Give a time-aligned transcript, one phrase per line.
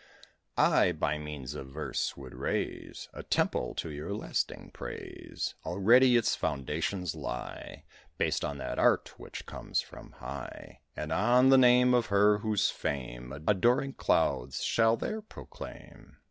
[0.57, 5.53] I By means of verse, would raise A temple to your lasting praise.
[5.63, 7.83] Already its foundations lie
[8.17, 12.71] Based on that art which comes from high, And on the name of her whose
[12.71, 16.17] fame Adoring clouds shall there proclaim.